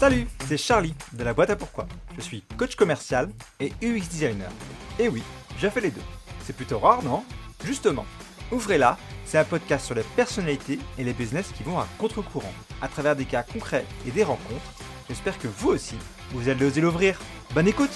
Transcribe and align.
Salut, 0.00 0.26
c'est 0.46 0.56
Charlie 0.56 0.94
de 1.12 1.22
la 1.22 1.34
boîte 1.34 1.50
à 1.50 1.56
pourquoi. 1.56 1.86
Je 2.16 2.22
suis 2.22 2.40
coach 2.56 2.74
commercial 2.74 3.28
et 3.60 3.70
UX 3.82 4.08
designer. 4.08 4.50
Et 4.98 5.08
oui, 5.08 5.22
j'ai 5.58 5.68
fait 5.68 5.82
les 5.82 5.90
deux. 5.90 6.00
C'est 6.42 6.56
plutôt 6.56 6.78
rare, 6.78 7.02
non? 7.02 7.22
Justement, 7.66 8.06
Ouvrez-la, 8.50 8.96
c'est 9.26 9.36
un 9.36 9.44
podcast 9.44 9.84
sur 9.84 9.94
les 9.94 10.02
personnalités 10.16 10.78
et 10.96 11.04
les 11.04 11.12
business 11.12 11.52
qui 11.52 11.64
vont 11.64 11.78
à 11.78 11.86
contre-courant, 11.98 12.54
à 12.80 12.88
travers 12.88 13.14
des 13.14 13.26
cas 13.26 13.42
concrets 13.42 13.84
et 14.06 14.10
des 14.10 14.24
rencontres. 14.24 14.72
J'espère 15.06 15.38
que 15.38 15.48
vous 15.48 15.68
aussi, 15.68 15.96
vous 16.30 16.48
allez 16.48 16.64
oser 16.64 16.80
l'ouvrir. 16.80 17.20
Bonne 17.52 17.68
écoute 17.68 17.92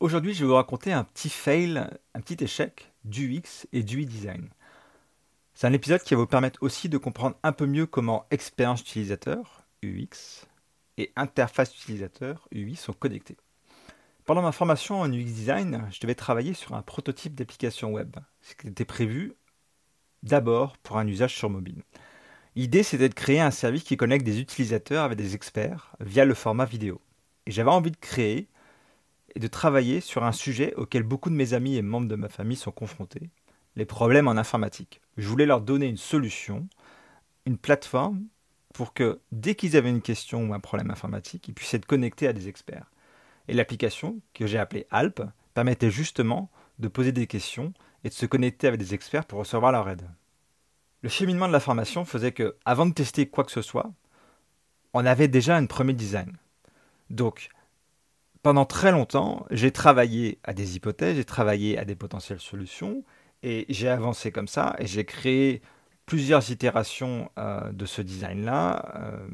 Aujourd'hui, 0.00 0.32
je 0.32 0.40
vais 0.40 0.46
vous 0.46 0.54
raconter 0.54 0.94
un 0.94 1.04
petit 1.04 1.28
fail, 1.28 1.86
un 2.14 2.20
petit 2.22 2.42
échec 2.42 2.90
du 3.04 3.36
UX 3.36 3.66
et 3.74 3.82
du 3.82 4.04
e-design. 4.04 4.48
C'est 5.60 5.66
un 5.66 5.72
épisode 5.72 6.02
qui 6.02 6.14
va 6.14 6.20
vous 6.20 6.26
permettre 6.28 6.62
aussi 6.62 6.88
de 6.88 6.98
comprendre 6.98 7.34
un 7.42 7.50
peu 7.50 7.66
mieux 7.66 7.86
comment 7.86 8.26
expérience 8.30 8.80
utilisateur, 8.80 9.57
UX, 9.82 10.46
et 10.96 11.12
interface 11.16 11.74
utilisateur, 11.74 12.48
UI, 12.52 12.76
sont 12.76 12.92
connectés. 12.92 13.36
Pendant 14.24 14.42
ma 14.42 14.52
formation 14.52 15.00
en 15.00 15.10
UX 15.10 15.24
design, 15.24 15.88
je 15.90 16.00
devais 16.00 16.14
travailler 16.14 16.52
sur 16.52 16.74
un 16.74 16.82
prototype 16.82 17.34
d'application 17.34 17.92
web, 17.92 18.16
ce 18.42 18.54
qui 18.54 18.68
était 18.68 18.84
prévu 18.84 19.32
d'abord 20.22 20.76
pour 20.78 20.98
un 20.98 21.06
usage 21.06 21.34
sur 21.34 21.48
mobile. 21.48 21.82
L'idée, 22.56 22.82
c'était 22.82 23.08
de 23.08 23.14
créer 23.14 23.40
un 23.40 23.50
service 23.50 23.84
qui 23.84 23.96
connecte 23.96 24.26
des 24.26 24.40
utilisateurs 24.40 25.04
avec 25.04 25.16
des 25.16 25.34
experts 25.34 25.94
via 26.00 26.24
le 26.24 26.34
format 26.34 26.64
vidéo. 26.64 27.00
J'avais 27.46 27.70
envie 27.70 27.92
de 27.92 27.96
créer 27.96 28.48
et 29.34 29.38
de 29.38 29.46
travailler 29.46 30.00
sur 30.00 30.24
un 30.24 30.32
sujet 30.32 30.74
auquel 30.74 31.04
beaucoup 31.04 31.30
de 31.30 31.34
mes 31.34 31.54
amis 31.54 31.76
et 31.76 31.82
membres 31.82 32.08
de 32.08 32.16
ma 32.16 32.28
famille 32.28 32.56
sont 32.56 32.72
confrontés, 32.72 33.30
les 33.76 33.86
problèmes 33.86 34.28
en 34.28 34.32
informatique. 34.32 35.00
Je 35.16 35.28
voulais 35.28 35.46
leur 35.46 35.60
donner 35.60 35.86
une 35.86 35.96
solution, 35.96 36.68
une 37.46 37.58
plateforme 37.58 38.26
pour 38.78 38.94
que 38.94 39.18
dès 39.32 39.56
qu'ils 39.56 39.76
avaient 39.76 39.90
une 39.90 40.00
question 40.00 40.48
ou 40.48 40.54
un 40.54 40.60
problème 40.60 40.92
informatique, 40.92 41.48
ils 41.48 41.52
puissent 41.52 41.74
être 41.74 41.84
connectés 41.84 42.28
à 42.28 42.32
des 42.32 42.46
experts. 42.46 42.92
Et 43.48 43.52
l'application, 43.52 44.20
que 44.34 44.46
j'ai 44.46 44.56
appelée 44.56 44.86
Alp, 44.92 45.20
permettait 45.52 45.90
justement 45.90 46.48
de 46.78 46.86
poser 46.86 47.10
des 47.10 47.26
questions 47.26 47.74
et 48.04 48.08
de 48.08 48.14
se 48.14 48.24
connecter 48.24 48.68
avec 48.68 48.78
des 48.78 48.94
experts 48.94 49.24
pour 49.24 49.40
recevoir 49.40 49.72
leur 49.72 49.88
aide. 49.88 50.08
Le 51.02 51.08
cheminement 51.08 51.48
de 51.48 51.52
la 51.52 51.58
formation 51.58 52.04
faisait 52.04 52.30
que, 52.30 52.54
avant 52.64 52.86
de 52.86 52.92
tester 52.92 53.26
quoi 53.26 53.42
que 53.42 53.50
ce 53.50 53.62
soit, 53.62 53.90
on 54.94 55.04
avait 55.04 55.26
déjà 55.26 55.56
un 55.56 55.66
premier 55.66 55.92
design. 55.92 56.36
Donc, 57.10 57.48
pendant 58.44 58.64
très 58.64 58.92
longtemps, 58.92 59.44
j'ai 59.50 59.72
travaillé 59.72 60.38
à 60.44 60.52
des 60.52 60.76
hypothèses, 60.76 61.16
j'ai 61.16 61.24
travaillé 61.24 61.78
à 61.78 61.84
des 61.84 61.96
potentielles 61.96 62.38
solutions, 62.38 63.02
et 63.42 63.66
j'ai 63.70 63.88
avancé 63.88 64.30
comme 64.30 64.46
ça, 64.46 64.76
et 64.78 64.86
j'ai 64.86 65.04
créé 65.04 65.62
plusieurs 66.08 66.50
itérations 66.50 67.30
euh, 67.38 67.70
de 67.70 67.84
ce 67.84 68.00
design-là 68.00 68.94
euh, 68.96 69.28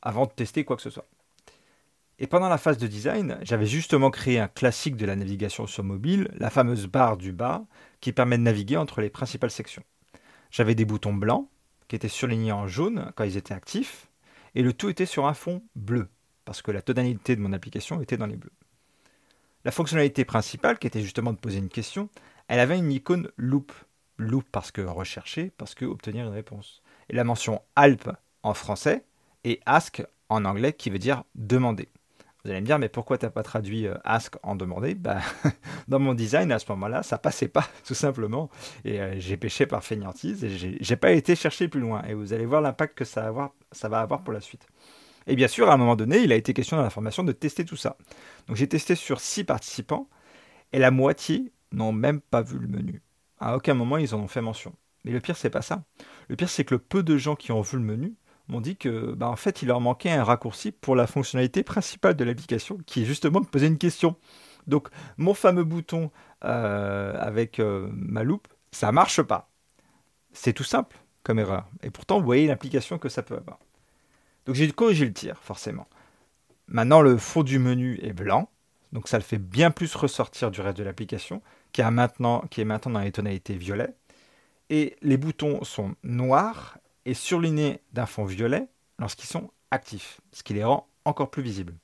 avant 0.00 0.24
de 0.24 0.30
tester 0.30 0.64
quoi 0.64 0.76
que 0.76 0.82
ce 0.82 0.88
soit. 0.88 1.06
Et 2.18 2.26
pendant 2.26 2.48
la 2.48 2.56
phase 2.56 2.78
de 2.78 2.86
design, 2.86 3.38
j'avais 3.42 3.66
justement 3.66 4.10
créé 4.10 4.38
un 4.40 4.48
classique 4.48 4.96
de 4.96 5.04
la 5.04 5.16
navigation 5.16 5.66
sur 5.66 5.84
mobile, 5.84 6.30
la 6.32 6.48
fameuse 6.48 6.86
barre 6.86 7.18
du 7.18 7.32
bas, 7.32 7.66
qui 8.00 8.12
permet 8.12 8.38
de 8.38 8.42
naviguer 8.42 8.78
entre 8.78 9.02
les 9.02 9.10
principales 9.10 9.50
sections. 9.50 9.84
J'avais 10.50 10.74
des 10.74 10.86
boutons 10.86 11.12
blancs, 11.12 11.46
qui 11.88 11.96
étaient 11.96 12.08
surlignés 12.08 12.52
en 12.52 12.66
jaune 12.66 13.12
quand 13.14 13.24
ils 13.24 13.36
étaient 13.36 13.52
actifs, 13.52 14.08
et 14.54 14.62
le 14.62 14.72
tout 14.72 14.88
était 14.88 15.06
sur 15.06 15.26
un 15.26 15.34
fond 15.34 15.62
bleu, 15.76 16.08
parce 16.46 16.62
que 16.62 16.70
la 16.70 16.80
tonalité 16.80 17.36
de 17.36 17.42
mon 17.42 17.52
application 17.52 18.00
était 18.00 18.16
dans 18.16 18.26
les 18.26 18.36
bleus. 18.36 18.52
La 19.66 19.72
fonctionnalité 19.72 20.24
principale, 20.24 20.78
qui 20.78 20.86
était 20.86 21.02
justement 21.02 21.34
de 21.34 21.38
poser 21.38 21.58
une 21.58 21.68
question, 21.68 22.08
elle 22.48 22.60
avait 22.60 22.78
une 22.78 22.92
icône 22.92 23.30
loop. 23.36 23.72
Loop 24.18 24.44
parce 24.50 24.70
que 24.70 24.82
rechercher, 24.82 25.52
parce 25.56 25.74
que 25.74 25.84
obtenir 25.84 26.26
une 26.26 26.32
réponse. 26.32 26.82
Et 27.08 27.14
la 27.14 27.24
mention 27.24 27.62
Alp 27.76 28.10
en 28.42 28.54
français 28.54 29.04
et 29.44 29.60
Ask 29.66 30.02
en 30.28 30.44
anglais 30.44 30.72
qui 30.72 30.90
veut 30.90 30.98
dire 30.98 31.24
demander. 31.34 31.88
Vous 32.44 32.50
allez 32.50 32.60
me 32.60 32.66
dire, 32.66 32.78
mais 32.78 32.88
pourquoi 32.88 33.18
tu 33.18 33.24
n'as 33.26 33.30
pas 33.30 33.42
traduit 33.42 33.86
euh, 33.86 33.96
Ask 34.04 34.36
en 34.42 34.54
demander 34.54 34.94
bah, 34.94 35.20
Dans 35.88 35.98
mon 35.98 36.14
design, 36.14 36.52
à 36.52 36.58
ce 36.58 36.70
moment-là, 36.70 37.02
ça 37.02 37.18
passait 37.18 37.48
pas, 37.48 37.68
tout 37.84 37.94
simplement. 37.94 38.48
Et 38.84 39.00
euh, 39.00 39.18
j'ai 39.18 39.36
pêché 39.36 39.66
par 39.66 39.82
fainéantise 39.82 40.44
et 40.44 40.78
j'ai 40.80 40.96
pas 40.96 41.12
été 41.12 41.34
chercher 41.34 41.68
plus 41.68 41.80
loin. 41.80 42.02
Et 42.04 42.14
vous 42.14 42.32
allez 42.32 42.46
voir 42.46 42.60
l'impact 42.60 42.96
que 42.96 43.04
ça 43.04 43.32
va 43.32 44.00
avoir 44.00 44.22
pour 44.22 44.32
la 44.32 44.40
suite. 44.40 44.66
Et 45.28 45.36
bien 45.36 45.48
sûr, 45.48 45.68
à 45.68 45.74
un 45.74 45.76
moment 45.76 45.94
donné, 45.94 46.18
il 46.20 46.32
a 46.32 46.36
été 46.36 46.54
question 46.54 46.78
dans 46.78 46.82
la 46.82 46.90
formation 46.90 47.22
de 47.22 47.32
tester 47.32 47.64
tout 47.64 47.76
ça. 47.76 47.96
Donc 48.46 48.56
j'ai 48.56 48.66
testé 48.66 48.94
sur 48.94 49.20
six 49.20 49.44
participants 49.44 50.08
et 50.72 50.78
la 50.78 50.90
moitié 50.90 51.52
n'ont 51.70 51.92
même 51.92 52.20
pas 52.20 52.40
vu 52.40 52.58
le 52.58 52.66
menu. 52.66 53.02
À 53.40 53.56
aucun 53.56 53.74
moment 53.74 53.96
ils 53.96 54.14
en 54.14 54.20
ont 54.20 54.28
fait 54.28 54.40
mention. 54.40 54.74
Mais 55.04 55.12
le 55.12 55.20
pire, 55.20 55.36
c'est 55.36 55.50
pas 55.50 55.62
ça. 55.62 55.84
Le 56.28 56.36
pire, 56.36 56.48
c'est 56.48 56.64
que 56.64 56.74
le 56.74 56.78
peu 56.80 57.02
de 57.02 57.16
gens 57.16 57.36
qui 57.36 57.52
ont 57.52 57.60
vu 57.60 57.78
le 57.78 57.84
menu 57.84 58.14
m'ont 58.48 58.60
dit 58.60 58.76
que, 58.76 59.12
bah, 59.12 59.28
en 59.28 59.36
fait, 59.36 59.62
il 59.62 59.68
leur 59.68 59.80
manquait 59.80 60.10
un 60.10 60.24
raccourci 60.24 60.72
pour 60.72 60.96
la 60.96 61.06
fonctionnalité 61.06 61.62
principale 61.62 62.14
de 62.14 62.24
l'application, 62.24 62.78
qui 62.86 63.02
est 63.02 63.06
justement 63.06 63.40
de 63.40 63.46
poser 63.46 63.66
une 63.66 63.78
question. 63.78 64.16
Donc, 64.66 64.88
mon 65.16 65.34
fameux 65.34 65.64
bouton 65.64 66.10
euh, 66.44 67.14
avec 67.18 67.58
euh, 67.58 67.88
ma 67.92 68.22
loupe, 68.22 68.48
ça 68.72 68.92
marche 68.92 69.22
pas. 69.22 69.50
C'est 70.32 70.52
tout 70.52 70.64
simple 70.64 70.96
comme 71.22 71.38
erreur. 71.38 71.66
Et 71.82 71.90
pourtant, 71.90 72.18
vous 72.18 72.24
voyez 72.24 72.46
l'implication 72.46 72.98
que 72.98 73.08
ça 73.08 73.22
peut 73.22 73.36
avoir. 73.36 73.58
Donc, 74.46 74.54
j'ai 74.54 74.70
corrigé 74.72 75.04
le 75.04 75.12
tir, 75.12 75.38
forcément. 75.42 75.86
Maintenant, 76.68 77.00
le 77.00 77.16
fond 77.16 77.42
du 77.42 77.58
menu 77.58 77.98
est 78.02 78.12
blanc. 78.12 78.50
Donc, 78.92 79.08
ça 79.08 79.18
le 79.18 79.24
fait 79.24 79.38
bien 79.38 79.70
plus 79.70 79.94
ressortir 79.94 80.50
du 80.50 80.60
reste 80.60 80.78
de 80.78 80.82
l'application, 80.82 81.42
qui, 81.72 81.80
est 81.82 81.90
maintenant 81.90 82.44
dans 82.50 83.00
les 83.00 83.12
tonalités 83.12 83.54
violet. 83.54 83.94
Et 84.70 84.96
les 85.02 85.16
boutons 85.16 85.62
sont 85.64 85.94
noirs 86.02 86.78
et 87.04 87.14
surlignés 87.14 87.80
d'un 87.92 88.06
fond 88.06 88.24
violet 88.24 88.68
lorsqu'ils 88.98 89.28
sont 89.28 89.50
actifs, 89.70 90.20
ce 90.32 90.42
qui 90.42 90.54
les 90.54 90.64
rend 90.64 90.88
encore 91.04 91.30
plus 91.30 91.42
visibles. 91.42 91.74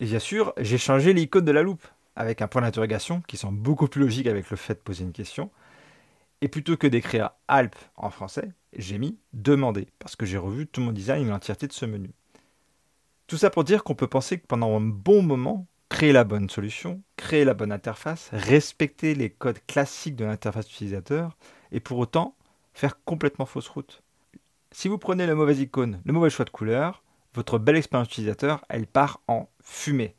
Et 0.00 0.06
bien 0.06 0.18
sûr, 0.18 0.52
j'ai 0.58 0.78
changé 0.78 1.12
l'icône 1.12 1.44
de 1.44 1.52
la 1.52 1.62
loupe 1.62 1.86
avec 2.16 2.42
un 2.42 2.48
point 2.48 2.62
d'interrogation 2.62 3.22
qui 3.28 3.36
semble 3.36 3.58
beaucoup 3.58 3.86
plus 3.86 4.00
logique 4.00 4.26
avec 4.26 4.50
le 4.50 4.56
fait 4.56 4.74
de 4.74 4.80
poser 4.80 5.04
une 5.04 5.12
question. 5.12 5.50
Et 6.40 6.48
plutôt 6.48 6.76
que 6.76 6.86
d'écrire 6.86 7.30
Alp 7.48 7.76
en 7.96 8.10
français, 8.10 8.50
j'ai 8.76 8.98
mis 8.98 9.18
demander 9.32 9.88
parce 9.98 10.16
que 10.16 10.26
j'ai 10.26 10.38
revu 10.38 10.66
tout 10.66 10.80
mon 10.80 10.92
design 10.92 11.26
et 11.26 11.30
l'entièreté 11.30 11.66
de 11.66 11.72
ce 11.72 11.84
menu. 11.84 12.10
Tout 13.26 13.36
ça 13.36 13.50
pour 13.50 13.62
dire 13.62 13.84
qu'on 13.84 13.94
peut 13.94 14.08
penser 14.08 14.40
que 14.40 14.46
pendant 14.46 14.74
un 14.76 14.80
bon 14.80 15.22
moment, 15.22 15.66
créer 15.90 16.12
la 16.12 16.24
bonne 16.24 16.48
solution, 16.48 17.02
créer 17.16 17.44
la 17.44 17.52
bonne 17.52 17.72
interface, 17.72 18.30
respecter 18.32 19.14
les 19.14 19.28
codes 19.28 19.58
classiques 19.66 20.16
de 20.16 20.24
l'interface 20.24 20.70
utilisateur 20.70 21.36
et 21.72 21.80
pour 21.80 21.98
autant 21.98 22.34
faire 22.72 23.04
complètement 23.04 23.44
fausse 23.44 23.68
route. 23.68 24.02
Si 24.72 24.88
vous 24.88 24.96
prenez 24.96 25.26
la 25.26 25.34
mauvaise 25.34 25.60
icône, 25.60 26.00
le 26.06 26.12
mauvais 26.12 26.30
choix 26.30 26.46
de 26.46 26.50
couleur, 26.50 27.02
votre 27.34 27.58
belle 27.58 27.76
expérience 27.76 28.08
utilisateur, 28.08 28.64
elle 28.68 28.86
part 28.86 29.20
en 29.28 29.48
fumée. 29.60 30.14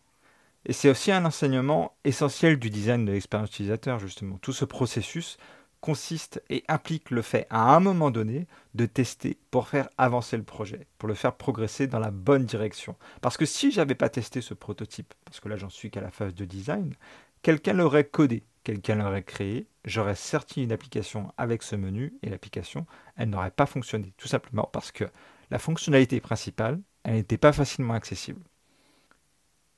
Et 0.66 0.74
c'est 0.74 0.90
aussi 0.90 1.12
un 1.12 1.26
enseignement 1.26 1.96
essentiel 2.04 2.60
du 2.60 2.70
design 2.70 3.06
de 3.06 3.14
l'expérience 3.14 3.50
utilisateur, 3.50 3.98
justement. 3.98 4.38
Tout 4.38 4.54
ce 4.54 4.66
processus 4.66 5.38
consiste 5.82 6.42
et 6.50 6.64
implique 6.68 7.10
le 7.10 7.22
fait, 7.22 7.48
à 7.50 7.76
un 7.76 7.80
moment 7.80 8.12
donné, 8.12 8.48
de 8.76 8.86
tester 8.86 9.38
pour 9.50 9.68
faire 9.68 9.90
avancer 9.98 10.38
le 10.38 10.44
projet, 10.44 10.88
pour 10.98 11.10
le 11.10 11.16
faire 11.16 11.36
progresser 11.36 11.88
dans 11.88 12.00
la 12.00 12.12
bonne 12.12 12.46
direction. 12.46 12.96
Parce 13.22 13.36
que 13.36 13.46
si 13.46 13.72
j'avais 13.72 13.96
pas 13.96 14.10
testé 14.10 14.42
ce 14.42 14.54
prototype, 14.54 15.14
parce 15.26 15.40
que 15.40 15.50
là 15.50 15.58
j'en 15.58 15.70
suis 15.70 15.92
qu'à 15.92 16.02
la 16.02 16.12
phase 16.12 16.36
de 16.36 16.46
design, 16.46 16.94
quelqu'un 17.42 17.74
l'aurait 17.74 18.06
codé, 18.06 18.44
quelqu'un 18.64 18.96
l'aurait 18.96 19.24
créé, 19.24 19.68
j'aurais 19.84 20.16
sorti 20.16 20.64
une 20.64 20.72
application 20.72 21.34
avec 21.38 21.64
ce 21.64 21.76
menu 21.76 22.14
et 22.22 22.30
l'application, 22.30 22.86
elle 23.18 23.30
n'aurait 23.30 23.52
pas 23.52 23.66
fonctionné. 23.66 24.14
Tout 24.18 24.28
simplement 24.28 24.70
parce 24.72 24.92
que 24.92 25.06
la 25.50 25.60
fonctionnalité 25.60 26.22
principale, 26.22 26.80
elle 27.04 27.16
n'était 27.16 27.38
pas 27.38 27.54
facilement 27.54 27.96
accessible. 27.96 28.42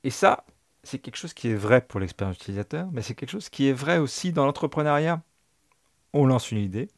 Et 0.04 0.10
ça, 0.10 0.46
c'est 0.84 1.00
quelque 1.00 1.16
chose 1.16 1.34
qui 1.34 1.50
est 1.50 1.56
vrai 1.56 1.82
pour 1.82 2.00
l'expérience 2.00 2.36
utilisateur, 2.36 2.90
mais 2.92 3.02
c'est 3.02 3.16
quelque 3.16 3.30
chose 3.32 3.50
qui 3.50 3.68
est 3.70 3.74
vrai 3.74 3.98
aussi 3.98 4.34
dans 4.34 4.46
l'entrepreneuriat. 4.46 5.22
On 6.14 6.26
lance 6.26 6.52
une 6.52 6.60
idée, 6.60 6.90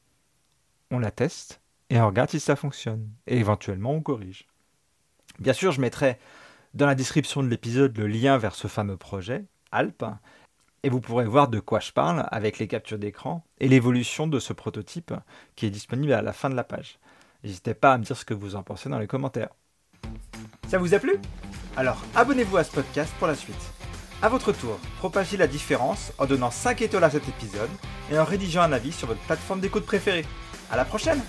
on 0.92 1.00
la 1.00 1.12
teste, 1.12 1.62
et 1.90 2.00
on 2.00 2.08
regarde 2.08 2.30
si 2.30 2.40
ça 2.40 2.56
fonctionne. 2.56 3.10
Et 3.28 3.38
éventuellement, 3.38 3.92
on 3.92 4.02
corrige. 4.02 4.48
Bien 5.40 5.54
sûr, 5.54 5.72
je 5.72 5.82
mettrai 5.82 6.18
dans 6.74 6.86
la 6.86 6.96
description 6.96 7.42
de 7.42 7.48
l'épisode 7.48 7.98
le 7.98 8.08
lien 8.08 8.38
vers 8.38 8.56
ce 8.56 8.68
fameux 8.68 8.98
projet, 8.98 9.46
Alp, 9.72 10.04
et 10.84 10.90
vous 10.90 11.00
pourrez 11.00 11.26
voir 11.26 11.48
de 11.48 11.60
quoi 11.60 11.80
je 11.80 11.92
parle 11.92 12.28
avec 12.30 12.60
les 12.60 12.68
captures 12.68 13.00
d'écran 13.00 13.46
et 13.60 13.68
l'évolution 13.68 14.28
de 14.28 14.40
ce 14.40 14.54
prototype 14.54 15.14
qui 15.56 15.66
est 15.66 15.72
disponible 15.72 16.14
à 16.14 16.22
la 16.22 16.34
fin 16.34 16.50
de 16.50 16.56
la 16.56 16.64
page. 16.64 17.00
N'hésitez 17.44 17.74
pas 17.74 17.94
à 17.94 17.98
me 17.98 18.04
dire 18.04 18.18
ce 18.18 18.26
que 18.26 18.34
vous 18.34 18.56
en 18.56 18.64
pensez 18.64 18.90
dans 18.90 19.00
les 19.00 19.08
commentaires. 19.08 19.50
Ça 20.68 20.78
vous 20.78 20.94
a 20.94 21.00
plu? 21.00 21.16
Alors 21.78 22.04
abonnez-vous 22.16 22.58
à 22.58 22.64
ce 22.64 22.72
podcast 22.72 23.14
pour 23.18 23.28
la 23.28 23.36
suite. 23.36 23.75
A 24.26 24.28
votre 24.28 24.54
tour, 24.54 24.80
propagez 24.98 25.38
la 25.38 25.46
différence 25.46 26.12
en 26.18 26.26
donnant 26.26 26.50
5 26.50 26.82
étoiles 26.82 27.04
à 27.04 27.12
cet 27.12 27.30
épisode 27.30 27.70
et 28.12 28.18
en 28.18 28.24
rédigeant 28.24 28.64
un 28.64 28.72
avis 28.72 28.92
sur 28.92 29.08
votre 29.08 29.20
plateforme 29.20 29.60
d'écoute 29.60 29.86
préférée. 29.86 30.26
À 30.72 30.78
la 30.78 30.84
prochaine 30.84 31.22